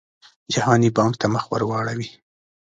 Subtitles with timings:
[0.53, 2.09] جهاني بانک ته مخ ورواړوي.